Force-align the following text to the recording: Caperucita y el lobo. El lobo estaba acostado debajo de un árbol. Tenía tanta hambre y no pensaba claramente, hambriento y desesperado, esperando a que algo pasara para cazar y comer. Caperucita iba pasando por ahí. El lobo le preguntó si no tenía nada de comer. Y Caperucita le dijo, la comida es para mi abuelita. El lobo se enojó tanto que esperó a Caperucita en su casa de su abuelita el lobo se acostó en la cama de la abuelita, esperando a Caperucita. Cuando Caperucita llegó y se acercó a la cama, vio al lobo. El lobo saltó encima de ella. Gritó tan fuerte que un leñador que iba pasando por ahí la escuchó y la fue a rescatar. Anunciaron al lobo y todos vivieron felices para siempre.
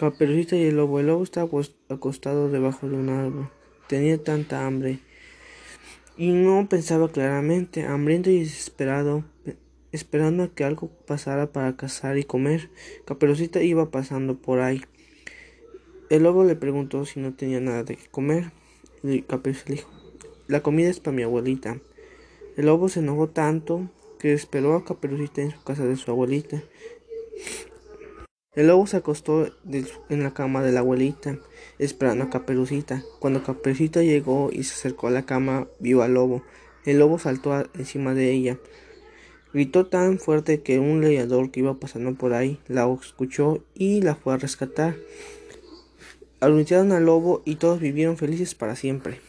Caperucita 0.00 0.56
y 0.56 0.62
el 0.62 0.76
lobo. 0.76 0.98
El 0.98 1.08
lobo 1.08 1.22
estaba 1.22 1.50
acostado 1.90 2.48
debajo 2.48 2.88
de 2.88 2.96
un 2.96 3.10
árbol. 3.10 3.50
Tenía 3.86 4.16
tanta 4.16 4.66
hambre 4.66 5.00
y 6.16 6.30
no 6.30 6.66
pensaba 6.70 7.10
claramente, 7.10 7.84
hambriento 7.84 8.30
y 8.30 8.38
desesperado, 8.38 9.24
esperando 9.92 10.44
a 10.44 10.48
que 10.48 10.64
algo 10.64 10.88
pasara 11.06 11.52
para 11.52 11.76
cazar 11.76 12.16
y 12.16 12.24
comer. 12.24 12.70
Caperucita 13.04 13.62
iba 13.62 13.90
pasando 13.90 14.38
por 14.38 14.60
ahí. 14.60 14.82
El 16.08 16.22
lobo 16.22 16.44
le 16.44 16.56
preguntó 16.56 17.04
si 17.04 17.20
no 17.20 17.34
tenía 17.34 17.60
nada 17.60 17.84
de 17.84 17.98
comer. 18.10 18.52
Y 19.02 19.20
Caperucita 19.20 19.68
le 19.68 19.76
dijo, 19.76 19.90
la 20.48 20.62
comida 20.62 20.88
es 20.88 20.98
para 20.98 21.14
mi 21.14 21.24
abuelita. 21.24 21.78
El 22.56 22.64
lobo 22.64 22.88
se 22.88 23.00
enojó 23.00 23.28
tanto 23.28 23.90
que 24.18 24.32
esperó 24.32 24.76
a 24.76 24.84
Caperucita 24.86 25.42
en 25.42 25.50
su 25.50 25.62
casa 25.62 25.84
de 25.84 25.96
su 25.96 26.10
abuelita 26.10 26.62
el 28.56 28.66
lobo 28.66 28.84
se 28.88 28.96
acostó 28.96 29.48
en 30.08 30.22
la 30.24 30.34
cama 30.34 30.60
de 30.62 30.72
la 30.72 30.80
abuelita, 30.80 31.38
esperando 31.78 32.24
a 32.24 32.30
Caperucita. 32.30 33.04
Cuando 33.20 33.44
Caperucita 33.44 34.02
llegó 34.02 34.50
y 34.52 34.64
se 34.64 34.74
acercó 34.74 35.06
a 35.06 35.12
la 35.12 35.24
cama, 35.24 35.68
vio 35.78 36.02
al 36.02 36.14
lobo. 36.14 36.42
El 36.84 36.98
lobo 36.98 37.20
saltó 37.20 37.64
encima 37.74 38.12
de 38.12 38.32
ella. 38.32 38.58
Gritó 39.52 39.86
tan 39.86 40.18
fuerte 40.18 40.62
que 40.62 40.80
un 40.80 41.00
leñador 41.00 41.52
que 41.52 41.60
iba 41.60 41.78
pasando 41.78 42.14
por 42.14 42.32
ahí 42.32 42.58
la 42.66 42.92
escuchó 42.92 43.62
y 43.74 44.02
la 44.02 44.16
fue 44.16 44.34
a 44.34 44.36
rescatar. 44.36 44.96
Anunciaron 46.40 46.90
al 46.90 47.04
lobo 47.04 47.42
y 47.44 47.56
todos 47.56 47.78
vivieron 47.78 48.16
felices 48.16 48.56
para 48.56 48.74
siempre. 48.74 49.20